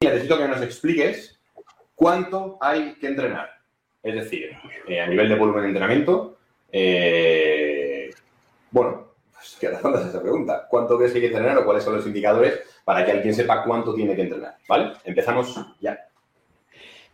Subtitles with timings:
[0.00, 1.38] necesito que nos expliques
[1.94, 3.50] cuánto hay que entrenar.
[4.02, 4.50] Es decir,
[4.86, 6.38] eh, a nivel de volumen de entrenamiento,
[6.70, 8.10] eh,
[8.70, 10.66] bueno, pues, ¿qué respondes a esa pregunta?
[10.68, 13.64] ¿Cuánto crees que hay que entrenar o cuáles son los indicadores para que alguien sepa
[13.64, 14.56] cuánto tiene que entrenar?
[14.68, 14.92] ¿Vale?
[15.04, 15.98] Empezamos ya.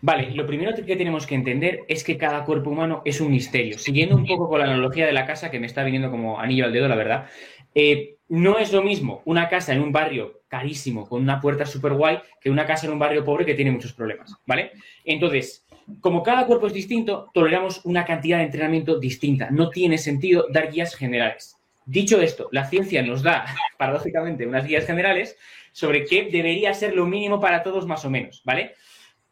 [0.03, 3.79] Vale, lo primero que tenemos que entender es que cada cuerpo humano es un misterio.
[3.79, 6.67] Siguiendo un poco con la analogía de la casa, que me está viniendo como anillo
[6.67, 7.31] al dedo, la verdad,
[7.75, 11.93] eh, no es lo mismo una casa en un barrio carísimo con una puerta súper
[11.93, 14.73] guay que una casa en un barrio pobre que tiene muchos problemas, ¿vale?
[15.05, 15.65] Entonces,
[16.01, 19.51] como cada cuerpo es distinto, toleramos una cantidad de entrenamiento distinta.
[19.51, 21.57] No tiene sentido dar guías generales.
[21.87, 23.45] Dicho esto, la ciencia nos da,
[23.79, 25.37] paradójicamente, unas guías generales
[25.73, 28.75] sobre qué debería ser lo mínimo para todos más o menos, ¿vale?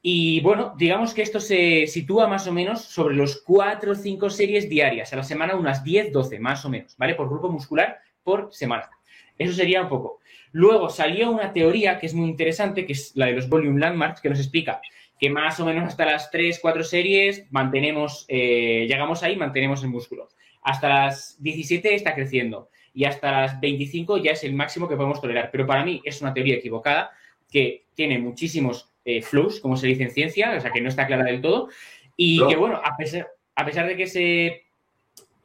[0.00, 4.30] Y bueno, digamos que esto se sitúa más o menos sobre los 4 o 5
[4.30, 7.14] series diarias, a la semana unas 10, 12 más o menos, ¿vale?
[7.14, 8.90] Por grupo muscular por semana.
[9.38, 10.20] Eso sería un poco.
[10.52, 14.20] Luego salió una teoría que es muy interesante, que es la de los volume landmarks,
[14.20, 14.80] que nos explica
[15.22, 19.90] que más o menos hasta las 3, 4 series mantenemos, eh, llegamos ahí, mantenemos el
[19.90, 20.28] músculo.
[20.62, 25.20] Hasta las 17 está creciendo y hasta las 25 ya es el máximo que podemos
[25.20, 25.50] tolerar.
[25.52, 27.12] Pero para mí es una teoría equivocada
[27.48, 31.06] que tiene muchísimos eh, flows, como se dice en ciencia, o sea que no está
[31.06, 31.68] clara del todo.
[32.16, 34.64] Y que bueno, a pesar, a pesar de que se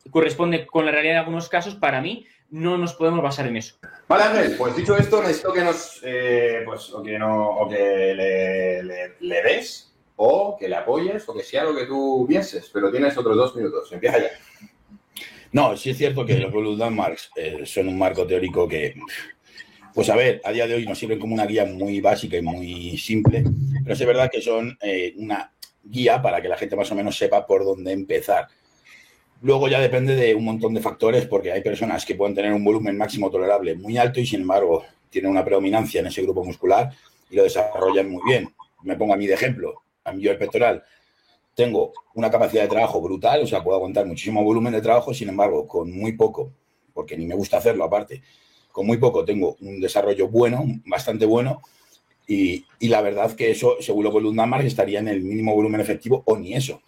[0.09, 3.75] corresponde con la realidad de algunos casos, para mí no nos podemos basar en eso.
[4.07, 8.13] Vale, Ángel, pues dicho esto, necesito que nos, eh, pues, o que, no, o que
[8.15, 8.83] le,
[9.19, 13.17] le, des, o que le apoyes, o que sea lo que tú pienses, pero tienes
[13.17, 14.29] otros dos minutos, empieza ya.
[15.51, 18.95] No, sí es cierto que los Blue Landmarks eh, son un marco teórico que,
[19.93, 22.41] pues a ver, a día de hoy nos sirven como una guía muy básica y
[22.41, 23.43] muy simple,
[23.83, 25.51] pero es verdad que son eh, una
[25.83, 28.47] guía para que la gente más o menos sepa por dónde empezar.
[29.41, 32.63] Luego ya depende de un montón de factores, porque hay personas que pueden tener un
[32.63, 36.91] volumen máximo tolerable muy alto y sin embargo tienen una predominancia en ese grupo muscular
[37.29, 38.49] y lo desarrollan muy bien.
[38.83, 40.83] Me pongo a mí de ejemplo, a mí yo el pectoral
[41.53, 45.29] tengo una capacidad de trabajo brutal, o sea, puedo aguantar muchísimo volumen de trabajo, sin
[45.29, 46.51] embargo, con muy poco,
[46.93, 48.21] porque ni me gusta hacerlo aparte,
[48.71, 51.61] con muy poco tengo un desarrollo bueno, bastante bueno,
[52.27, 56.37] y, la verdad que eso, según lo que estaría en el mínimo volumen efectivo o
[56.37, 56.81] ni eso.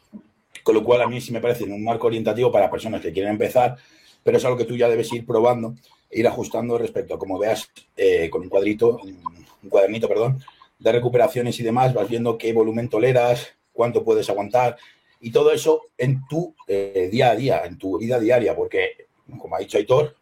[0.64, 3.32] Con lo cual, a mí sí me parece un marco orientativo para personas que quieren
[3.32, 3.78] empezar,
[4.24, 5.76] pero es algo que tú ya debes ir probando
[6.10, 10.44] e ir ajustando respecto a como veas eh, con un cuadrito, un cuadernito, perdón,
[10.78, 14.78] de recuperaciones y demás, vas viendo qué volumen toleras, cuánto puedes aguantar
[15.20, 19.56] y todo eso en tu eh, día a día, en tu vida diaria, porque, como
[19.56, 20.16] ha dicho Aitor,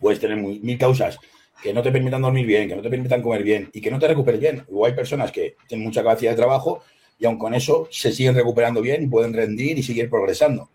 [0.00, 1.18] puedes tener mil causas
[1.62, 3.98] que no te permitan dormir bien, que no te permitan comer bien y que no
[3.98, 4.64] te recuperes bien.
[4.70, 6.82] O hay personas que tienen mucha capacidad de trabajo
[7.18, 10.68] y aun con eso se siguen recuperando bien y pueden rendir y seguir progresando.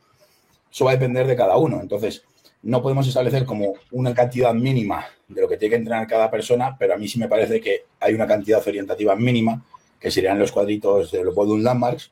[0.71, 1.79] Eso va a depender de cada uno.
[1.81, 2.23] Entonces,
[2.63, 6.75] no podemos establecer como una cantidad mínima de lo que tiene que entrenar cada persona,
[6.77, 9.63] pero a mí sí me parece que hay una cantidad orientativa mínima,
[9.99, 12.11] que serían los cuadritos de los Bodum Landmarks,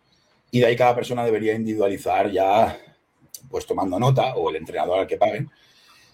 [0.52, 2.78] y de ahí cada persona debería individualizar ya,
[3.50, 5.50] pues tomando nota, o el entrenador al que paguen,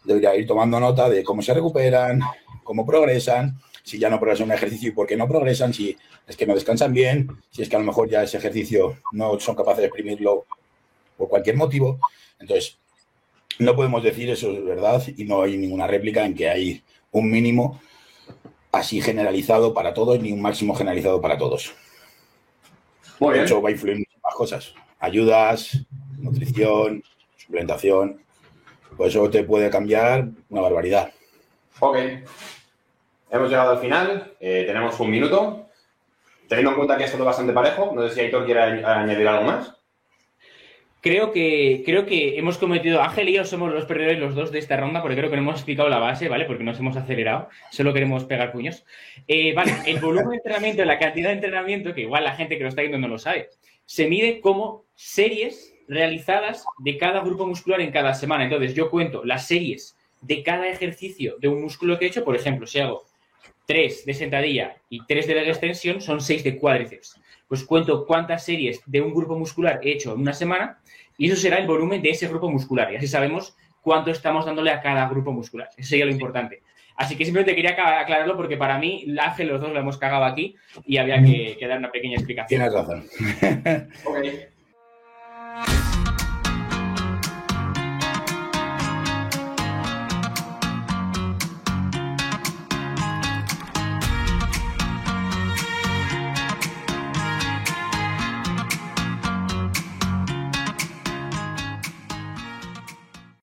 [0.03, 2.21] debería ir tomando nota de cómo se recuperan,
[2.63, 5.95] cómo progresan, si ya no progresan un ejercicio y por qué no progresan, si
[6.27, 9.39] es que no descansan bien, si es que a lo mejor ya ese ejercicio no
[9.39, 10.45] son capaces de exprimirlo
[11.15, 11.97] por cualquier motivo.
[12.37, 12.77] Entonces,
[13.59, 17.31] no podemos decir eso es verdad y no hay ninguna réplica en que hay un
[17.31, 17.79] mínimo
[18.73, 21.73] así generalizado para todos ni un máximo generalizado para todos.
[23.21, 24.73] de hecho, va a influir muchas más cosas.
[24.99, 25.79] Ayudas,
[26.17, 27.01] nutrición,
[27.37, 28.21] suplementación.
[28.97, 31.13] Pues eso te puede cambiar una barbaridad.
[31.79, 31.97] Ok.
[33.29, 35.69] Hemos llegado al final, eh, tenemos un minuto.
[36.47, 39.43] Teniendo en cuenta que es todo bastante parejo, no sé si Aitor quiere añadir algo
[39.43, 39.77] más.
[41.01, 44.59] Creo que, creo que hemos cometido, Ángel y yo somos los perdedores los dos de
[44.59, 46.45] esta ronda, porque creo que no hemos explicado la base, ¿vale?
[46.45, 48.85] Porque nos hemos acelerado, solo queremos pegar puños.
[49.27, 52.63] Eh, vale, el volumen de entrenamiento, la cantidad de entrenamiento, que igual la gente que
[52.63, 53.49] lo está viendo no lo sabe,
[53.85, 58.45] se mide como series realizadas de cada grupo muscular en cada semana.
[58.45, 62.35] Entonces, yo cuento las series de cada ejercicio de un músculo que he hecho, por
[62.35, 63.03] ejemplo, si hago
[63.67, 67.21] 3 de sentadilla y 3 de la extensión son 6 de cuádriceps.
[67.47, 70.79] Pues cuento cuántas series de un grupo muscular he hecho en una semana
[71.17, 72.91] y eso será el volumen de ese grupo muscular.
[72.91, 75.69] Y así sabemos cuánto estamos dándole a cada grupo muscular.
[75.77, 76.63] Eso sería lo importante.
[76.95, 80.55] Así que simplemente quería aclararlo porque para mí, Ángel, los dos lo hemos cagado aquí
[80.85, 82.59] y había que, dar una pequeña explicación.
[82.59, 83.05] Tienes razón.